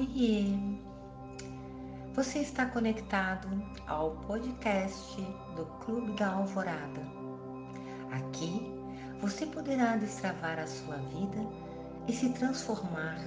[0.00, 0.46] Oiê!
[2.14, 3.48] Você está conectado
[3.86, 5.20] ao podcast
[5.54, 7.02] do Clube da Alvorada.
[8.10, 8.62] Aqui
[9.20, 11.46] você poderá destravar a sua vida
[12.08, 13.18] e se transformar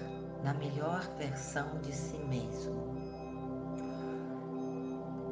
[0.44, 2.74] na melhor versão de si mesmo.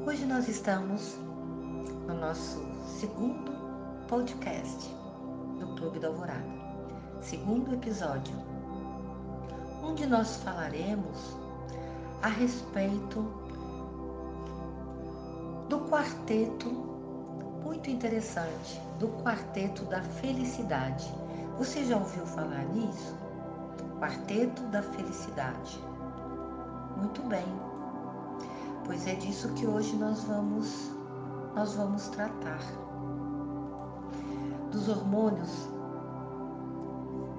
[0.05, 1.17] Hoje nós estamos
[2.07, 2.63] no nosso
[2.99, 3.51] segundo
[4.07, 4.95] podcast
[5.59, 6.45] do Clube da Alvorada,
[7.19, 8.50] segundo episódio
[9.83, 11.35] onde nós falaremos
[12.21, 13.25] a respeito
[15.67, 16.69] do quarteto
[17.63, 21.11] muito interessante, do quarteto da felicidade.
[21.57, 23.15] Você já ouviu falar nisso?
[23.99, 25.79] Quarteto da felicidade.
[26.97, 27.45] Muito bem.
[28.85, 30.91] Pois é disso que hoje nós vamos
[31.55, 32.61] nós vamos tratar.
[34.71, 35.69] Dos hormônios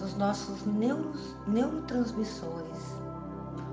[0.03, 2.97] dos nossos neuros, neurotransmissores,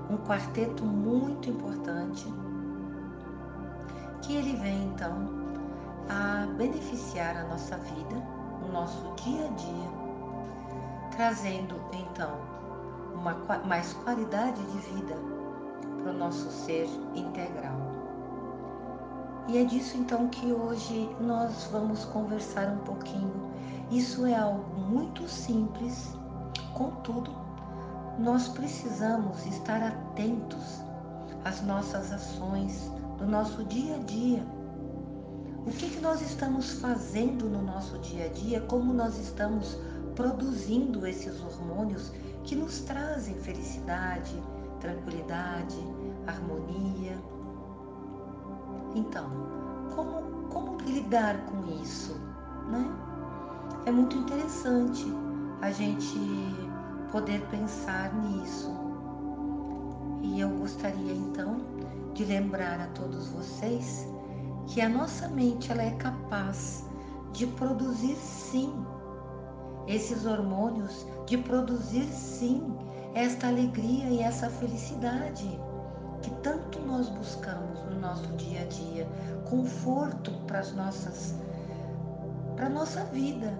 [0.08, 2.32] um quarteto muito importante
[4.22, 5.28] que ele vem então
[6.08, 8.14] a beneficiar a nossa vida,
[8.64, 9.90] o nosso dia a dia,
[11.16, 12.30] trazendo então
[13.12, 13.34] uma
[13.66, 15.16] mais qualidade de vida
[16.00, 17.76] para o nosso ser integral.
[19.48, 23.50] E é disso então que hoje nós vamos conversar um pouquinho.
[23.90, 26.19] Isso é algo muito simples
[26.74, 27.30] Contudo,
[28.18, 30.82] nós precisamos estar atentos
[31.44, 34.46] às nossas ações do nosso dia a dia.
[35.66, 39.76] O que, que nós estamos fazendo no nosso dia a dia, como nós estamos
[40.14, 42.12] produzindo esses hormônios
[42.44, 44.34] que nos trazem felicidade,
[44.80, 45.76] tranquilidade,
[46.26, 47.16] harmonia.
[48.94, 49.30] Então,
[49.94, 52.14] como, como lidar com isso?
[52.70, 52.84] Né?
[53.86, 55.06] É muito interessante
[55.60, 56.18] a gente
[57.12, 58.70] poder pensar nisso.
[60.22, 61.58] E eu gostaria então
[62.14, 64.06] de lembrar a todos vocês
[64.66, 66.84] que a nossa mente ela é capaz
[67.32, 68.72] de produzir sim
[69.86, 72.76] esses hormônios, de produzir sim
[73.14, 75.60] esta alegria e essa felicidade
[76.22, 79.08] que tanto nós buscamos no nosso dia a dia,
[79.48, 81.34] conforto para as nossas
[82.56, 83.58] para nossa vida,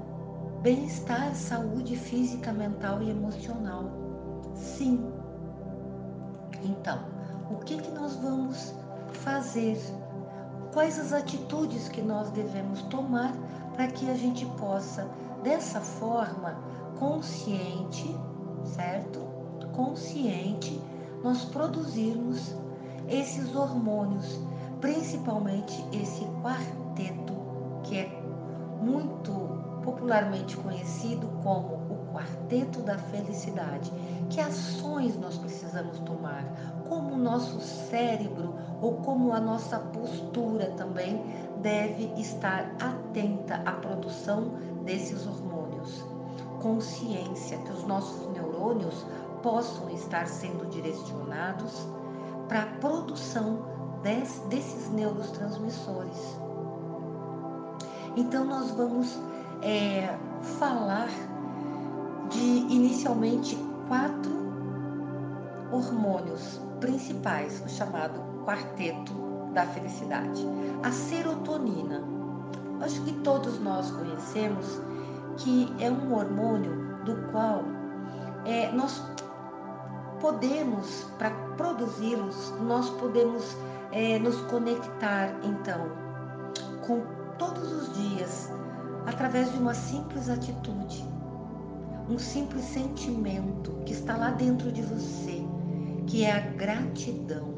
[0.62, 3.91] bem-estar, saúde física, mental e emocional.
[4.54, 5.10] Sim.
[6.62, 6.98] Então,
[7.50, 8.75] o que, que nós vamos
[9.25, 9.78] fazer?
[10.72, 13.32] Quais as atitudes que nós devemos tomar
[13.75, 15.09] para que a gente possa,
[15.43, 16.59] dessa forma,
[16.99, 18.15] consciente,
[18.65, 19.20] certo?
[19.72, 20.78] Consciente,
[21.25, 22.54] nós produzirmos
[23.09, 24.38] esses hormônios,
[24.81, 27.32] principalmente esse quarteto
[27.84, 28.22] que é
[28.82, 33.92] muito popularmente conhecido como o quarteto da felicidade.
[34.28, 36.44] Que ações nós precisamos tomar?
[36.88, 41.22] Como o nosso cérebro ou como a nossa postura também
[41.62, 44.52] deve estar atenta à produção
[44.84, 46.04] desses hormônios.
[46.62, 49.04] Consciência que os nossos neurônios
[49.42, 51.86] possam estar sendo direcionados
[52.48, 53.64] para a produção
[54.02, 56.38] desses neurotransmissores.
[58.16, 59.19] Então, nós vamos
[59.62, 60.16] é,
[60.59, 61.09] falar
[62.31, 63.56] de inicialmente
[63.88, 64.31] quatro
[65.72, 69.12] hormônios principais, o chamado quarteto
[69.53, 70.47] da felicidade.
[70.82, 72.03] A serotonina.
[72.81, 74.81] Acho que todos nós conhecemos
[75.37, 77.62] que é um hormônio do qual
[78.47, 79.03] é, nós
[80.20, 83.56] podemos, para produzi-los, nós podemos
[83.93, 85.88] é, nos conectar então
[86.87, 87.03] com
[87.38, 88.50] todos os dias
[89.06, 91.05] através de uma simples atitude,
[92.09, 95.44] um simples sentimento que está lá dentro de você,
[96.06, 97.55] que é a gratidão.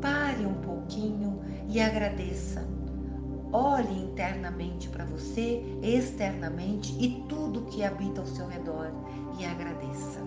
[0.00, 2.64] Pare um pouquinho e agradeça.
[3.52, 8.90] Olhe internamente para você, externamente e tudo que habita ao seu redor
[9.38, 10.20] e agradeça.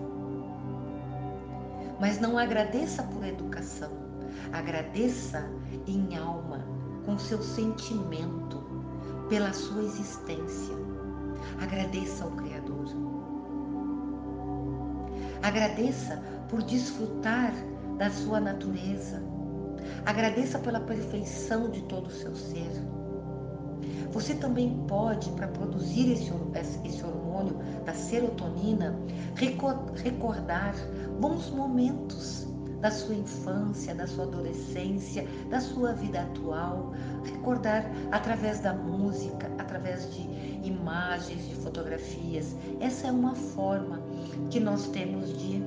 [2.00, 3.90] Mas não agradeça por educação,
[4.52, 5.50] agradeça
[5.86, 6.64] em alma,
[7.04, 8.47] com seu sentimento
[9.28, 10.74] pela sua existência.
[11.60, 12.86] Agradeça ao Criador.
[15.42, 17.52] Agradeça por desfrutar
[17.96, 19.22] da sua natureza.
[20.04, 22.70] Agradeça pela perfeição de todo o seu ser.
[24.12, 26.32] Você também pode, para produzir esse,
[26.84, 28.98] esse hormônio da serotonina,
[29.36, 30.74] recordar
[31.20, 32.47] bons momentos
[32.80, 36.92] da sua infância, da sua adolescência, da sua vida atual,
[37.24, 40.22] recordar através da música, através de
[40.66, 42.54] imagens, de fotografias.
[42.80, 44.00] Essa é uma forma
[44.50, 45.62] que nós temos de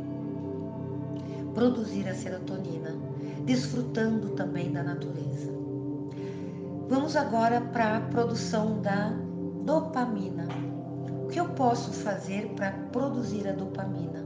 [1.54, 2.96] produzir a serotonina,
[3.46, 5.52] desfrutando também da natureza.
[6.88, 9.14] Vamos agora para a produção da
[9.64, 10.48] dopamina.
[11.24, 14.21] O que eu posso fazer para produzir a dopamina?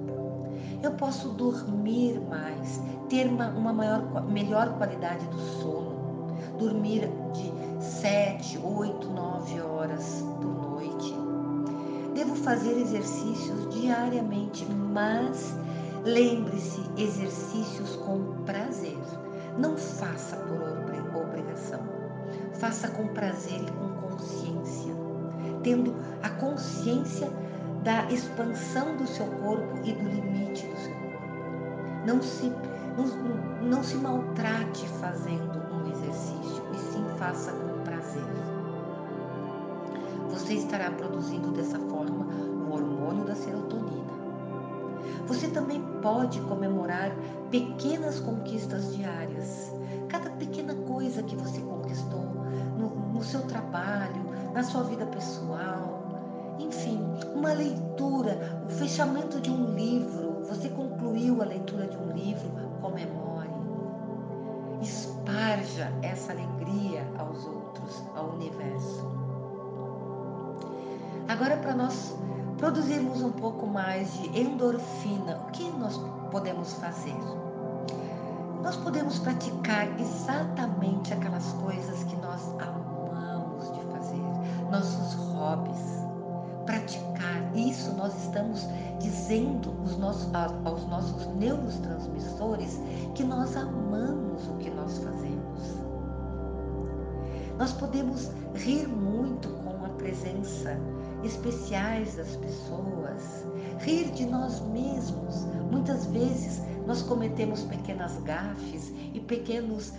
[0.81, 6.27] Eu posso dormir mais, ter uma, uma maior, melhor qualidade do sono,
[6.57, 11.13] dormir de 7, 8, 9 horas por noite.
[12.13, 15.56] Devo fazer exercícios diariamente, mas
[16.04, 18.98] lembre-se, exercícios com prazer.
[19.57, 20.75] Não faça por
[21.36, 21.80] obrigação.
[22.54, 24.94] Faça com prazer e com consciência,
[25.63, 25.94] tendo
[26.24, 27.30] a consciência
[27.85, 31.19] da expansão do seu corpo e do limite do seu corpo.
[32.03, 32.51] Não se,
[32.97, 38.23] não, não se maltrate fazendo um exercício, e sim faça com prazer.
[40.31, 42.25] Você estará produzindo dessa forma
[42.67, 44.15] o hormônio da serotonina.
[45.27, 47.15] Você também pode comemorar
[47.51, 49.71] pequenas conquistas diárias.
[50.09, 52.25] Cada pequena coisa que você conquistou
[52.77, 56.05] no, no seu trabalho, na sua vida pessoal,
[56.60, 57.00] enfim,
[57.34, 62.50] uma leitura, o fechamento de um livro, você concluiu a leitura de um livro,
[62.81, 63.50] comemore.
[64.81, 69.06] Esparja essa alegria aos outros, ao universo.
[71.28, 72.16] Agora, para nós
[72.57, 76.00] produzirmos um pouco mais de endorfina, o que nós
[76.31, 77.16] podemos fazer?
[78.62, 84.22] Nós podemos praticar exatamente aquelas coisas que nós amamos de fazer,
[84.72, 86.05] nossos hobbies
[87.95, 88.68] nós estamos
[89.00, 92.80] dizendo nossos, aos nossos neurotransmissores
[93.13, 95.86] que nós amamos o que nós fazemos.
[97.57, 100.77] Nós podemos rir muito com a presença
[101.24, 103.45] especiais das pessoas,
[103.80, 105.45] rir de nós mesmos.
[105.71, 109.94] Muitas vezes nós cometemos pequenas gafes e pequenos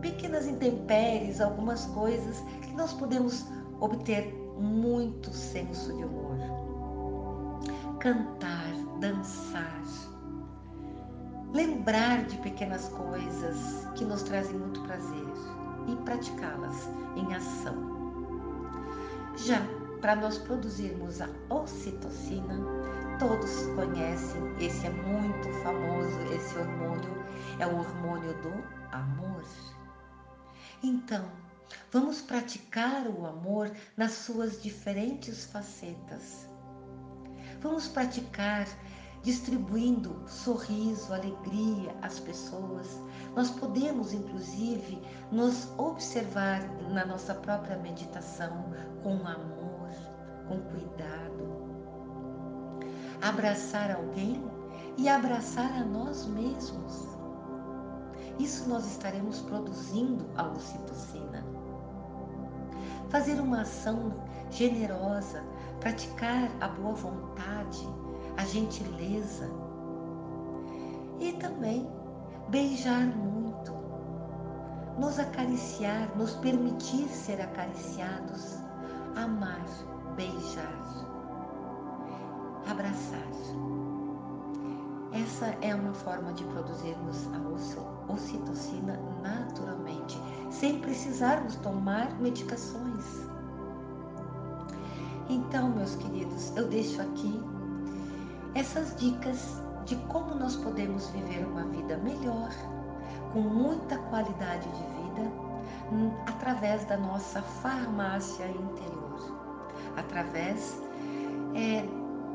[0.00, 3.46] pequenas intempéries, algumas coisas que nós podemos
[3.80, 6.21] obter muito senso de humor.
[8.02, 9.80] Cantar, dançar,
[11.52, 15.24] lembrar de pequenas coisas que nos trazem muito prazer
[15.86, 17.76] e praticá-las em ação.
[19.36, 19.62] Já
[20.00, 22.58] para nós produzirmos a ocitocina,
[23.20, 27.24] todos conhecem, esse é muito famoso, esse hormônio
[27.60, 28.52] é o hormônio do
[28.90, 29.44] amor.
[30.82, 31.24] Então,
[31.90, 36.51] Vamos praticar o amor nas suas diferentes facetas.
[37.62, 38.66] Vamos praticar
[39.22, 43.00] distribuindo sorriso, alegria às pessoas.
[43.36, 45.00] Nós podemos, inclusive,
[45.30, 46.60] nos observar
[46.90, 48.64] na nossa própria meditação
[49.02, 49.90] com amor,
[50.48, 51.62] com cuidado.
[53.22, 54.42] Abraçar alguém
[54.98, 57.06] e abraçar a nós mesmos.
[58.40, 61.44] Isso nós estaremos produzindo a ocitocina
[63.12, 64.14] fazer uma ação
[64.50, 65.44] generosa,
[65.82, 67.88] praticar a boa vontade,
[68.36, 69.50] a gentileza
[71.18, 71.90] e também
[72.48, 73.72] beijar muito,
[74.96, 78.58] nos acariciar, nos permitir ser acariciados,
[79.16, 79.66] amar,
[80.14, 80.78] beijar,
[82.70, 83.32] abraçar.
[85.12, 90.16] Essa é uma forma de produzirmos a ocitocina naturalmente
[90.50, 93.32] sem precisarmos tomar medicações.
[95.32, 97.42] Então, meus queridos, eu deixo aqui
[98.54, 102.50] essas dicas de como nós podemos viver uma vida melhor,
[103.32, 105.32] com muita qualidade de vida,
[105.90, 109.38] hum, através da nossa farmácia interior,
[109.96, 110.78] através
[111.54, 111.82] é,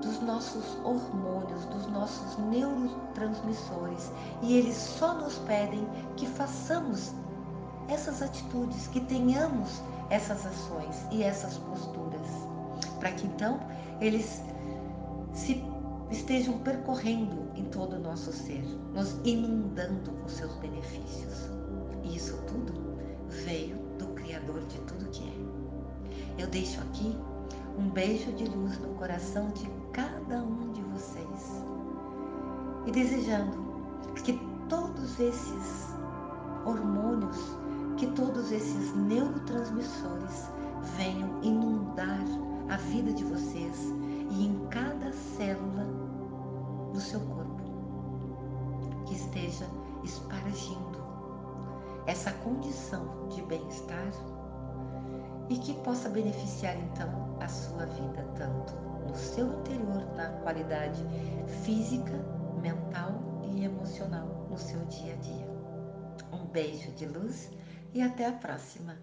[0.01, 4.11] dos nossos hormônios, dos nossos neurotransmissores,
[4.41, 7.13] e eles só nos pedem que façamos
[7.87, 12.06] essas atitudes, que tenhamos essas ações e essas posturas,
[12.99, 13.59] para que então
[13.99, 14.41] eles
[15.33, 15.63] se
[16.11, 18.63] estejam percorrendo em todo o nosso ser,
[18.93, 21.49] nos inundando com seus benefícios.
[22.03, 22.73] E isso tudo
[23.45, 26.41] veio do Criador de tudo que é.
[26.41, 27.15] Eu deixo aqui
[27.77, 31.63] um beijo de luz no coração de cada um de vocês
[32.85, 33.57] e desejando
[34.23, 34.39] que
[34.69, 35.87] todos esses
[36.65, 37.37] hormônios
[37.97, 40.49] que todos esses neurotransmissores
[40.97, 42.23] venham inundar
[42.69, 43.93] a vida de vocês
[44.29, 45.85] e em cada célula
[46.91, 47.63] do seu corpo
[49.05, 49.65] que esteja
[50.03, 51.05] espargindo
[52.05, 54.11] essa condição de bem-estar
[55.49, 58.73] e que possa beneficiar então a sua vida tanto
[59.07, 61.01] no seu interior, na qualidade
[61.63, 62.13] física,
[62.61, 63.13] mental
[63.53, 65.47] e emocional no seu dia a dia.
[66.33, 67.49] Um beijo de luz
[67.93, 68.97] e até a próxima!